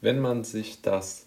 wenn 0.00 0.20
man 0.20 0.44
sich 0.44 0.82
das 0.82 1.26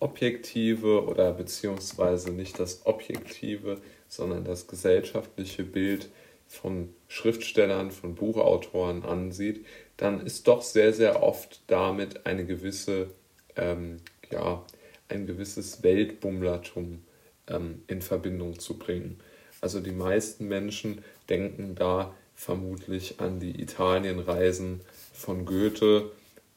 objektive 0.00 1.04
oder 1.06 1.32
beziehungsweise 1.32 2.32
nicht 2.32 2.58
das 2.58 2.84
objektive, 2.86 3.80
sondern 4.08 4.44
das 4.44 4.66
gesellschaftliche 4.66 5.64
Bild 5.64 6.08
von 6.46 6.90
Schriftstellern, 7.08 7.90
von 7.90 8.14
Buchautoren 8.14 9.04
ansieht, 9.04 9.66
dann 9.96 10.24
ist 10.24 10.46
doch 10.46 10.62
sehr, 10.62 10.92
sehr 10.92 11.22
oft 11.22 11.60
damit 11.66 12.26
eine 12.26 12.44
gewisse, 12.44 13.10
ähm, 13.56 13.98
ja, 14.30 14.64
ein 15.08 15.26
gewisses 15.26 15.82
Weltbummlertum 15.82 17.02
ähm, 17.48 17.82
in 17.86 18.02
Verbindung 18.02 18.58
zu 18.58 18.78
bringen. 18.78 19.18
Also 19.60 19.80
die 19.80 19.92
meisten 19.92 20.48
Menschen 20.48 21.02
denken 21.28 21.74
da 21.74 22.14
vermutlich 22.34 23.20
an 23.20 23.40
die 23.40 23.60
Italienreisen 23.60 24.80
von 25.14 25.46
Goethe 25.46 26.10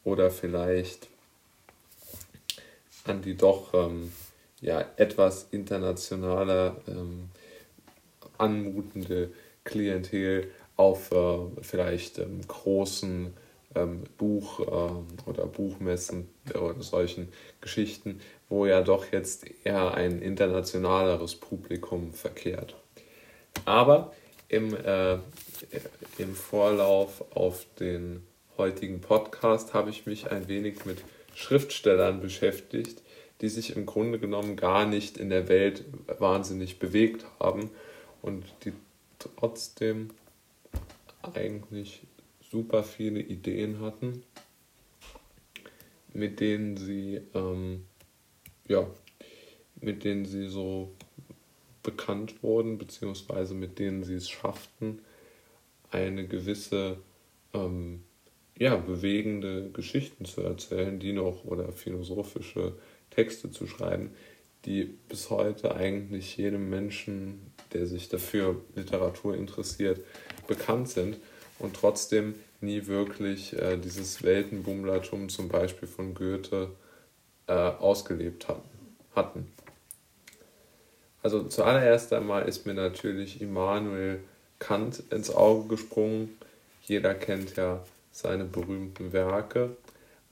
oder 0.03 0.29
vielleicht 0.29 1.07
an 3.09 3.21
die 3.21 3.35
doch 3.35 3.73
ähm, 3.73 4.11
ja, 4.61 4.85
etwas 4.97 5.47
internationaler 5.51 6.77
ähm, 6.87 7.29
anmutende 8.37 9.31
Klientel 9.63 10.51
auf 10.75 11.11
äh, 11.11 11.39
vielleicht 11.61 12.19
ähm, 12.19 12.41
großen 12.47 13.33
ähm, 13.75 14.03
Buch- 14.17 14.59
äh, 14.59 15.29
oder 15.29 15.45
Buchmessen 15.45 16.29
oder 16.49 16.81
solchen 16.81 17.29
Geschichten, 17.61 18.21
wo 18.47 18.65
ja 18.65 18.81
doch 18.81 19.11
jetzt 19.11 19.45
eher 19.63 19.93
ein 19.93 20.21
internationaleres 20.21 21.35
Publikum 21.35 22.13
verkehrt. 22.13 22.75
Aber 23.65 24.13
im, 24.47 24.75
äh, 24.75 25.15
im 26.17 26.33
Vorlauf 26.33 27.23
auf 27.35 27.65
den 27.79 28.23
heutigen 28.57 29.01
Podcast 29.01 29.73
habe 29.73 29.89
ich 29.89 30.05
mich 30.05 30.31
ein 30.31 30.47
wenig 30.47 30.85
mit 30.85 30.97
Schriftstellern 31.35 32.21
beschäftigt, 32.21 33.01
die 33.41 33.49
sich 33.49 33.75
im 33.75 33.85
Grunde 33.85 34.19
genommen 34.19 34.55
gar 34.55 34.85
nicht 34.85 35.17
in 35.17 35.29
der 35.29 35.47
Welt 35.47 35.85
wahnsinnig 36.19 36.79
bewegt 36.79 37.25
haben 37.39 37.69
und 38.21 38.45
die 38.65 38.73
trotzdem 39.17 40.09
eigentlich 41.33 42.01
super 42.51 42.83
viele 42.83 43.21
Ideen 43.21 43.79
hatten, 43.81 44.23
mit 46.13 46.39
denen 46.39 46.75
sie 46.77 47.21
ähm, 47.33 47.85
ja, 48.67 48.87
mit 49.81 50.03
denen 50.03 50.25
sie 50.25 50.47
so 50.47 50.93
bekannt 51.83 52.43
wurden, 52.43 52.77
beziehungsweise 52.77 53.53
mit 53.53 53.79
denen 53.79 54.03
sie 54.03 54.15
es 54.15 54.29
schafften, 54.29 55.01
eine 55.91 56.27
gewisse 56.27 56.97
ähm, 57.53 58.03
ja, 58.59 58.75
bewegende 58.75 59.69
Geschichten 59.71 60.25
zu 60.25 60.41
erzählen, 60.41 60.99
die 60.99 61.13
noch 61.13 61.45
oder 61.45 61.71
philosophische 61.71 62.73
Texte 63.09 63.49
zu 63.49 63.65
schreiben, 63.65 64.11
die 64.65 64.83
bis 64.83 65.29
heute 65.29 65.75
eigentlich 65.75 66.35
jedem 66.35 66.69
Menschen, 66.69 67.53
der 67.73 67.87
sich 67.87 68.09
dafür 68.09 68.61
Literatur 68.75 69.33
interessiert, 69.35 70.01
bekannt 70.47 70.89
sind 70.89 71.17
und 71.57 71.73
trotzdem 71.73 72.35
nie 72.59 72.85
wirklich 72.87 73.57
äh, 73.57 73.77
dieses 73.77 74.23
Weltenbummlertum 74.23 75.29
zum 75.29 75.47
Beispiel 75.47 75.87
von 75.87 76.13
Goethe 76.13 76.71
äh, 77.47 77.53
ausgelebt 77.53 78.49
hatten. 78.49 78.69
hatten. 79.15 79.47
Also 81.23 81.43
zuallererst 81.43 82.11
einmal 82.11 82.47
ist 82.47 82.65
mir 82.65 82.73
natürlich 82.73 83.39
Immanuel 83.39 84.19
Kant 84.59 85.01
ins 85.11 85.33
Auge 85.33 85.69
gesprungen. 85.69 86.37
Jeder 86.81 87.15
kennt 87.15 87.55
ja 87.55 87.81
seine 88.11 88.45
berühmten 88.45 89.13
Werke. 89.13 89.77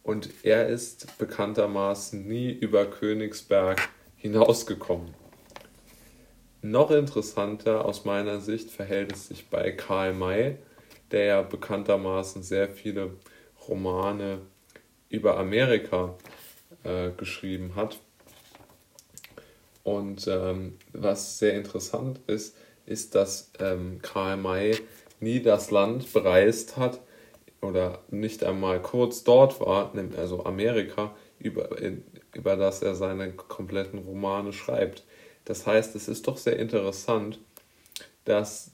Und 0.04 0.30
er 0.44 0.68
ist 0.68 1.18
bekanntermaßen 1.18 2.26
nie 2.28 2.52
über 2.52 2.86
Königsberg 2.86 3.90
hinausgekommen. 4.16 5.14
Noch 6.62 6.92
interessanter 6.92 7.86
aus 7.86 8.06
meiner 8.06 8.40
Sicht 8.40 8.72
verhält 8.72 9.14
es 9.14 9.28
sich 9.28 9.50
bei 9.50 9.72
Karl 9.72 10.14
May, 10.14 10.58
der 11.12 11.26
ja 11.26 11.42
bekanntermaßen 11.42 12.42
sehr 12.42 12.70
viele 12.70 13.12
Romane 13.68 14.40
über 15.10 15.38
Amerika 15.38 16.16
äh, 16.84 17.12
geschrieben 17.12 17.76
hat. 17.76 18.00
Und 19.84 20.28
ähm, 20.28 20.78
was 20.94 21.40
sehr 21.40 21.54
interessant 21.54 22.20
ist, 22.28 22.58
ist, 22.86 23.16
dass 23.16 23.52
ähm, 23.60 24.00
Karl 24.02 24.38
May 24.38 24.78
nie 25.20 25.42
das 25.42 25.72
Land 25.72 26.12
bereist 26.12 26.78
hat 26.78 27.00
oder 27.62 28.00
nicht 28.10 28.44
einmal 28.44 28.82
kurz 28.82 29.24
dort 29.24 29.60
war, 29.60 29.94
also 30.18 30.46
Amerika, 30.46 31.16
über, 31.40 31.70
über 32.34 32.56
das 32.56 32.82
er 32.82 32.96
seine 32.96 33.32
kompletten 33.34 34.00
Romane 34.00 34.54
schreibt. 34.54 35.04
Das 35.46 35.66
heißt, 35.66 35.96
es 35.96 36.08
ist 36.08 36.28
doch 36.28 36.38
sehr 36.38 36.58
interessant, 36.58 37.40
dass 38.26 38.72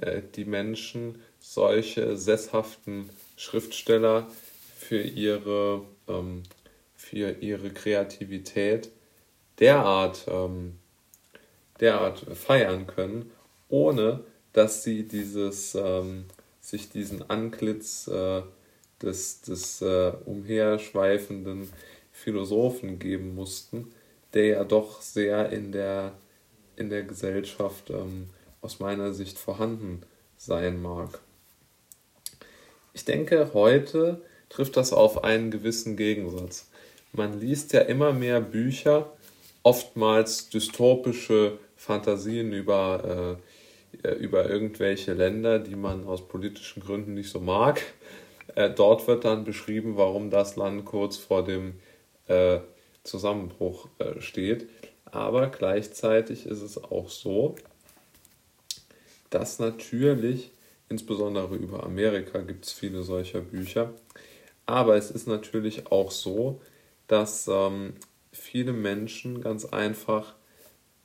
äh, 0.00 0.22
die 0.34 0.44
Menschen 0.44 1.20
solche 1.40 2.16
sesshaften 2.16 3.10
Schriftsteller 3.36 4.28
für 4.76 5.02
ihre, 5.02 5.82
ähm, 6.08 6.42
für 6.94 7.32
ihre 7.40 7.70
Kreativität 7.70 8.90
derart, 9.58 10.26
ähm, 10.28 10.78
derart 11.80 12.20
feiern 12.34 12.86
können, 12.86 13.30
ohne 13.68 14.24
dass 14.52 14.84
sie 14.84 15.08
dieses, 15.08 15.74
ähm, 15.74 16.26
sich 16.62 16.88
diesen 16.88 17.28
Antlitz 17.28 18.08
äh, 18.08 18.42
des, 19.02 19.42
des 19.42 19.82
äh, 19.82 20.12
umherschweifenden 20.24 21.68
Philosophen 22.12 22.98
geben 22.98 23.34
mussten, 23.34 23.92
der 24.32 24.46
ja 24.46 24.64
doch 24.64 25.02
sehr 25.02 25.50
in 25.50 25.72
der, 25.72 26.12
in 26.76 26.88
der 26.88 27.02
Gesellschaft 27.02 27.90
ähm, 27.90 28.30
aus 28.62 28.80
meiner 28.80 29.12
Sicht 29.12 29.38
vorhanden 29.38 30.02
sein 30.38 30.80
mag. 30.80 31.20
Ich 32.94 33.04
denke, 33.04 33.50
heute 33.54 34.22
trifft 34.48 34.76
das 34.76 34.92
auf 34.92 35.24
einen 35.24 35.50
gewissen 35.50 35.96
Gegensatz. 35.96 36.68
Man 37.12 37.40
liest 37.40 37.72
ja 37.72 37.80
immer 37.80 38.12
mehr 38.12 38.40
Bücher, 38.40 39.12
oftmals 39.62 40.48
dystopische 40.48 41.58
Fantasien 41.76 42.52
über, 42.52 43.38
äh, 43.38 43.51
über 44.18 44.48
irgendwelche 44.48 45.12
Länder, 45.12 45.58
die 45.58 45.76
man 45.76 46.06
aus 46.06 46.26
politischen 46.26 46.82
Gründen 46.82 47.14
nicht 47.14 47.30
so 47.30 47.40
mag. 47.40 47.82
Äh, 48.54 48.70
dort 48.70 49.06
wird 49.06 49.24
dann 49.24 49.44
beschrieben, 49.44 49.96
warum 49.96 50.30
das 50.30 50.56
Land 50.56 50.84
kurz 50.84 51.16
vor 51.16 51.44
dem 51.44 51.74
äh, 52.26 52.60
Zusammenbruch 53.04 53.88
äh, 53.98 54.20
steht. 54.20 54.68
Aber 55.04 55.48
gleichzeitig 55.48 56.46
ist 56.46 56.62
es 56.62 56.82
auch 56.82 57.08
so, 57.08 57.56
dass 59.30 59.58
natürlich, 59.58 60.50
insbesondere 60.88 61.54
über 61.56 61.84
Amerika 61.84 62.40
gibt 62.40 62.66
es 62.66 62.72
viele 62.72 63.02
solcher 63.02 63.40
Bücher, 63.40 63.92
aber 64.66 64.96
es 64.96 65.10
ist 65.10 65.26
natürlich 65.26 65.90
auch 65.90 66.10
so, 66.10 66.60
dass 67.08 67.48
ähm, 67.48 67.94
viele 68.32 68.72
Menschen 68.72 69.40
ganz 69.40 69.64
einfach 69.66 70.34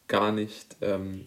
gar 0.08 0.32
nicht, 0.32 0.78
ähm, 0.82 1.26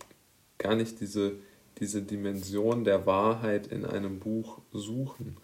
gar 0.59 0.75
nicht 0.75 1.01
diese, 1.01 1.37
diese 1.81 2.03
Dimension 2.03 2.85
der 2.85 3.07
Wahrheit 3.07 3.67
in 3.67 3.85
einem 3.85 4.21
Buch 4.21 4.59
suchen. 4.73 5.37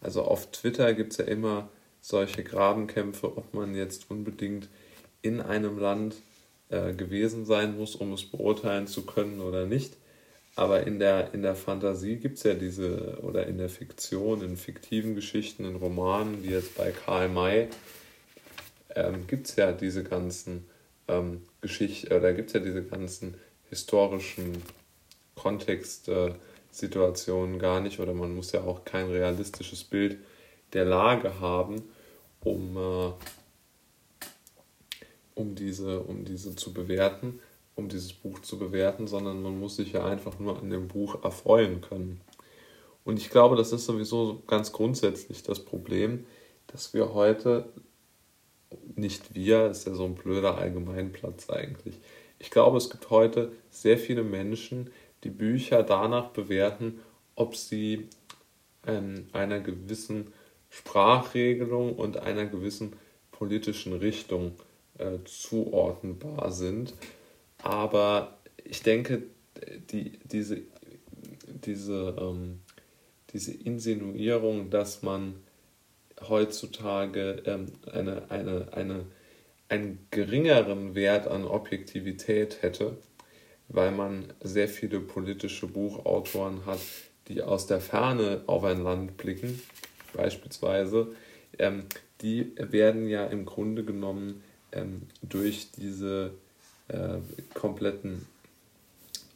Also 0.00 0.22
auf 0.22 0.50
Twitter 0.50 0.94
gibt 0.94 1.12
es 1.12 1.18
ja 1.18 1.24
immer 1.24 1.68
solche 2.00 2.44
Grabenkämpfe, 2.44 3.36
ob 3.36 3.54
man 3.54 3.74
jetzt 3.74 4.10
unbedingt 4.10 4.68
in 5.22 5.40
einem 5.40 5.78
Land 5.78 6.16
äh, 6.68 6.92
gewesen 6.92 7.46
sein 7.46 7.76
muss, 7.76 7.96
um 7.96 8.12
es 8.12 8.24
beurteilen 8.24 8.86
zu 8.86 9.06
können 9.06 9.40
oder 9.40 9.66
nicht. 9.66 9.96
Aber 10.56 10.86
in 10.86 10.98
der, 10.98 11.34
in 11.34 11.42
der 11.42 11.56
Fantasie 11.56 12.16
gibt 12.16 12.38
es 12.38 12.44
ja 12.44 12.54
diese, 12.54 13.18
oder 13.22 13.46
in 13.46 13.58
der 13.58 13.68
Fiktion, 13.68 14.42
in 14.42 14.56
fiktiven 14.56 15.14
Geschichten, 15.14 15.64
in 15.64 15.76
Romanen, 15.76 16.44
wie 16.44 16.50
jetzt 16.50 16.76
bei 16.76 16.92
Karl 16.92 17.28
May, 17.28 17.68
ähm, 18.94 19.26
gibt 19.26 19.48
es 19.48 19.56
ja 19.56 19.72
diese 19.72 20.04
ganzen 20.04 20.66
ähm, 21.08 21.42
Geschichten, 21.60 22.12
oder 22.14 22.32
gibt 22.34 22.48
es 22.48 22.52
ja 22.54 22.60
diese 22.60 22.84
ganzen 22.84 23.34
historischen 23.68 24.62
Kontextsituationen 25.34 27.56
äh, 27.56 27.58
gar 27.58 27.80
nicht, 27.80 28.00
oder 28.00 28.14
man 28.14 28.34
muss 28.34 28.52
ja 28.52 28.62
auch 28.62 28.84
kein 28.84 29.10
realistisches 29.10 29.84
Bild 29.84 30.18
der 30.72 30.84
Lage 30.84 31.40
haben, 31.40 31.82
um, 32.42 32.76
äh, 32.76 33.12
um, 35.34 35.54
diese, 35.54 36.00
um 36.00 36.24
diese 36.24 36.56
zu 36.56 36.72
bewerten, 36.72 37.40
um 37.74 37.88
dieses 37.88 38.12
Buch 38.12 38.40
zu 38.40 38.58
bewerten, 38.58 39.06
sondern 39.06 39.42
man 39.42 39.58
muss 39.58 39.76
sich 39.76 39.92
ja 39.92 40.06
einfach 40.06 40.38
nur 40.38 40.58
an 40.58 40.70
dem 40.70 40.88
Buch 40.88 41.24
erfreuen 41.24 41.80
können. 41.80 42.20
Und 43.04 43.18
ich 43.18 43.30
glaube, 43.30 43.56
das 43.56 43.72
ist 43.72 43.84
sowieso 43.84 44.42
ganz 44.46 44.72
grundsätzlich 44.72 45.42
das 45.42 45.60
Problem, 45.60 46.26
dass 46.68 46.94
wir 46.94 47.14
heute 47.14 47.68
nicht 48.96 49.34
wir, 49.34 49.66
ist 49.66 49.86
ja 49.86 49.94
so 49.94 50.04
ein 50.04 50.14
blöder 50.14 50.58
Allgemeinplatz 50.58 51.50
eigentlich. 51.50 52.00
Ich 52.38 52.50
glaube, 52.50 52.78
es 52.78 52.90
gibt 52.90 53.10
heute 53.10 53.52
sehr 53.70 53.98
viele 53.98 54.22
Menschen, 54.22 54.90
die 55.24 55.30
Bücher 55.30 55.82
danach 55.82 56.28
bewerten, 56.28 57.00
ob 57.34 57.56
sie 57.56 58.08
ähm, 58.86 59.26
einer 59.32 59.60
gewissen 59.60 60.32
Sprachregelung 60.70 61.96
und 61.96 62.18
einer 62.18 62.46
gewissen 62.46 62.94
politischen 63.32 63.92
Richtung 63.94 64.52
äh, 64.98 65.18
zuordnenbar 65.24 66.52
sind. 66.52 66.94
Aber 67.62 68.38
ich 68.64 68.82
denke, 68.82 69.22
die, 69.90 70.18
diese, 70.24 70.62
diese, 71.46 72.16
ähm, 72.18 72.60
diese 73.32 73.52
Insinuierung, 73.52 74.70
dass 74.70 75.02
man 75.02 75.36
heutzutage 76.28 77.42
ähm, 77.46 77.66
eine, 77.90 78.30
eine, 78.30 78.68
eine, 78.72 79.06
einen 79.68 80.06
geringeren 80.10 80.94
Wert 80.94 81.26
an 81.26 81.44
Objektivität 81.44 82.62
hätte, 82.62 82.96
weil 83.68 83.90
man 83.90 84.32
sehr 84.42 84.68
viele 84.68 85.00
politische 85.00 85.66
Buchautoren 85.66 86.66
hat, 86.66 86.80
die 87.28 87.42
aus 87.42 87.66
der 87.66 87.80
Ferne 87.80 88.42
auf 88.46 88.64
ein 88.64 88.82
Land 88.82 89.16
blicken, 89.16 89.60
beispielsweise, 90.12 91.08
ähm, 91.58 91.84
die 92.20 92.52
werden 92.56 93.08
ja 93.08 93.26
im 93.26 93.44
Grunde 93.44 93.84
genommen 93.84 94.42
ähm, 94.72 95.02
durch 95.22 95.70
diese 95.72 96.32
äh, 96.88 97.18
kompletten 97.54 98.26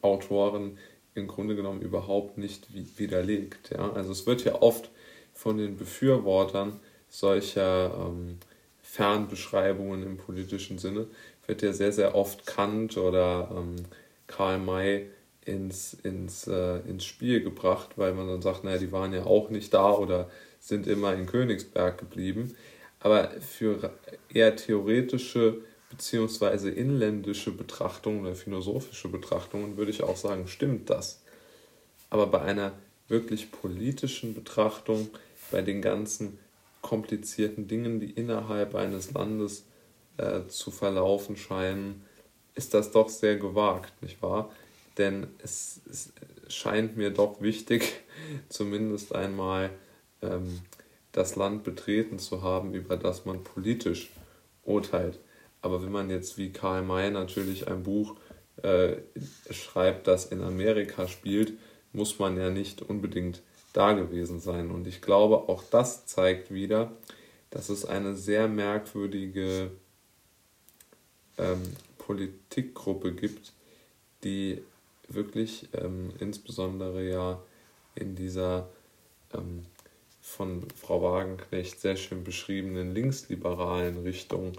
Autoren 0.03 0.79
im 1.15 1.27
Grunde 1.27 1.57
genommen 1.57 1.83
überhaupt 1.83 2.39
nicht 2.39 2.69
widerlegt. 2.99 3.71
Ja? 3.71 3.93
Also 3.93 4.13
es 4.13 4.27
wird 4.27 4.45
ja 4.45 4.61
oft 4.63 4.91
von 5.35 5.59
den 5.59 5.77
Befürwortern 5.77 6.79
solcher 7.09 7.93
ähm, 7.95 8.39
Fernbeschreibungen 8.83 10.03
im 10.03 10.17
politischen 10.17 10.79
Sinne, 10.79 11.07
wird 11.47 11.63
ja 11.63 11.73
sehr, 11.73 11.93
sehr 11.93 12.15
oft 12.15 12.47
Kant 12.47 12.97
oder 12.97 13.51
ähm, 13.57 13.77
Karl 14.29 14.59
May 14.59 15.11
ins, 15.45 15.95
ins, 15.95 16.47
äh, 16.47 16.79
ins 16.81 17.05
Spiel 17.05 17.43
gebracht, 17.43 17.91
weil 17.97 18.15
man 18.15 18.29
dann 18.29 18.43
sagt, 18.43 18.63
naja, 18.63 18.79
die 18.79 18.93
waren 18.93 19.13
ja 19.13 19.25
auch 19.25 19.51
nicht 19.51 19.75
da 19.75 19.93
oder 19.93 20.31
sind 20.61 20.87
immer 20.87 21.15
in 21.15 21.27
Königsberg 21.27 21.99
geblieben. 21.99 22.55
Aber 23.01 23.31
für 23.41 23.93
eher 24.33 24.55
theoretische 24.57 25.63
bzw. 25.91 26.69
inländische 26.69 27.51
Betrachtungen 27.51 28.21
oder 28.21 28.35
philosophische 28.35 29.09
Betrachtungen 29.09 29.77
würde 29.77 29.91
ich 29.91 30.03
auch 30.03 30.17
sagen, 30.17 30.47
stimmt 30.49 30.91
das. 30.91 31.23
Aber 32.11 32.27
bei 32.27 32.43
einer 32.43 32.73
wirklich 33.09 33.51
politischen 33.51 34.35
Betrachtung, 34.35 35.09
bei 35.51 35.63
den 35.63 35.81
ganzen 35.81 36.39
komplizierten 36.83 37.69
Dingen, 37.69 38.01
die 38.01 38.11
innerhalb 38.11 38.75
eines 38.75 39.13
Landes 39.13 39.65
äh, 40.19 40.47
zu 40.49 40.71
verlaufen 40.71 41.37
scheinen, 41.37 42.05
ist 42.59 42.75
das 42.75 42.91
doch 42.91 43.09
sehr 43.09 43.37
gewagt, 43.37 44.03
nicht 44.03 44.21
wahr? 44.21 44.51
Denn 44.99 45.29
es, 45.43 45.81
es 45.89 46.13
scheint 46.49 46.97
mir 46.97 47.11
doch 47.11 47.41
wichtig, 47.41 48.01
zumindest 48.49 49.15
einmal 49.15 49.71
ähm, 50.23 50.61
das 51.13 51.37
Land 51.37 51.63
betreten 51.63 52.19
zu 52.19 52.43
haben, 52.43 52.75
über 52.75 52.97
das 52.97 53.25
man 53.25 53.45
politisch 53.45 54.11
urteilt. 54.65 55.21
Aber 55.63 55.83
wenn 55.85 55.93
man 55.93 56.11
jetzt 56.11 56.37
wie 56.37 56.53
Karl 56.53 56.83
May 56.83 57.13
natürlich 57.13 57.69
ein 57.69 57.85
Buch 57.85 58.17
äh, 58.63 58.97
schreibt, 59.51 60.09
das 60.09 60.27
in 60.27 60.43
Amerika 60.43 61.07
spielt, 61.07 61.53
muss 61.93 62.19
man 62.19 62.37
ja 62.37 62.51
nicht 62.51 62.83
unbedingt 62.83 63.41
da 63.73 63.93
gewesen 63.93 64.41
sein. 64.41 64.73
Und 64.73 64.89
ich 64.89 65.01
glaube, 65.01 65.49
auch 65.49 65.63
das 65.71 66.07
zeigt 66.07 66.53
wieder, 66.53 66.91
dass 67.51 67.69
es 67.69 67.85
eine 67.85 68.17
sehr 68.17 68.49
merkwürdige 68.49 69.71
ähm, 71.39 71.63
Politikgruppe 72.09 73.13
gibt, 73.13 73.53
die 74.25 74.63
wirklich 75.09 75.69
ähm, 75.75 76.11
insbesondere 76.19 77.07
ja 77.07 77.43
in 77.95 78.15
dieser 78.15 78.71
ähm, 79.35 79.67
von 80.23 80.67
Frau 80.75 81.03
Wagenknecht 81.03 81.81
sehr 81.81 81.97
schön 81.97 82.25
beschriebenen 82.25 82.95
linksliberalen 82.95 83.99
Richtung 83.99 84.53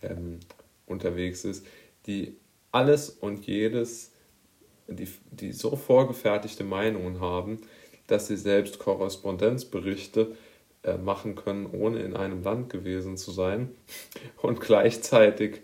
ähm, 0.00 0.40
unterwegs 0.86 1.44
ist, 1.44 1.66
die 2.06 2.36
alles 2.72 3.10
und 3.10 3.46
jedes, 3.46 4.10
die, 4.88 5.08
die 5.30 5.52
so 5.52 5.76
vorgefertigte 5.76 6.64
Meinungen 6.64 7.20
haben, 7.20 7.60
dass 8.06 8.28
sie 8.28 8.38
selbst 8.38 8.78
Korrespondenzberichte 8.78 10.34
äh, 10.82 10.96
machen 10.96 11.34
können, 11.34 11.66
ohne 11.66 12.00
in 12.00 12.16
einem 12.16 12.42
Land 12.42 12.70
gewesen 12.70 13.18
zu 13.18 13.30
sein 13.30 13.74
und 14.42 14.62
gleichzeitig 14.62 15.60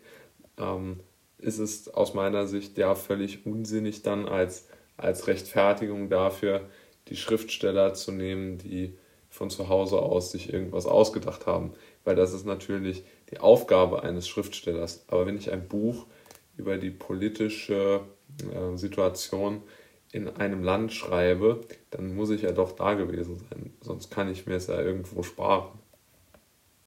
ähm, 0.58 1.00
ist 1.40 1.58
es 1.58 1.88
aus 1.88 2.14
meiner 2.14 2.46
Sicht 2.46 2.78
ja 2.78 2.94
völlig 2.94 3.46
unsinnig, 3.46 4.02
dann 4.02 4.26
als, 4.26 4.69
als 4.96 5.26
Rechtfertigung 5.26 6.08
dafür 6.08 6.69
die 7.08 7.16
Schriftsteller 7.16 7.94
zu 7.94 8.12
nehmen, 8.12 8.58
die 8.58 8.96
von 9.28 9.48
zu 9.48 9.69
Hause 9.69 9.98
aus 9.98 10.32
sich 10.32 10.52
irgendwas 10.52 10.87
ausgedacht 10.87 11.46
haben. 11.46 11.72
Weil 12.04 12.16
das 12.16 12.32
ist 12.32 12.46
natürlich 12.46 13.04
die 13.31 13.38
Aufgabe 13.38 14.02
eines 14.02 14.28
Schriftstellers. 14.28 15.04
Aber 15.08 15.26
wenn 15.26 15.37
ich 15.37 15.52
ein 15.52 15.69
Buch 15.69 16.06
über 16.56 16.78
die 16.78 16.90
politische 16.90 18.00
äh, 18.42 18.76
Situation 18.76 19.62
in 20.12 20.28
einem 20.28 20.64
Land 20.64 20.92
schreibe, 20.92 21.60
dann 21.90 22.14
muss 22.14 22.31
ich 22.31 22.42
ja 22.42 22.52
doch 22.52 22.72
da 22.72 22.94
gewesen 22.94 23.38
sein. 23.38 23.72
Sonst 23.81 24.10
kann 24.10 24.31
ich 24.31 24.46
mir 24.46 24.54
es 24.54 24.66
ja 24.66 24.81
irgendwo 24.81 25.22
sparen. 25.22 25.69